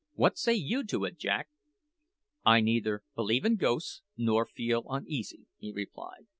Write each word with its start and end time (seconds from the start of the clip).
"What 0.15 0.35
say 0.35 0.55
you 0.55 0.83
to 0.85 1.05
it, 1.05 1.19
Jack?" 1.19 1.49
"I 2.43 2.59
neither 2.59 3.03
believe 3.13 3.45
in 3.45 3.55
ghosts 3.55 4.01
nor 4.17 4.47
feel 4.47 4.83
uneasy," 4.89 5.45
he 5.59 5.71
replied. 5.71 6.25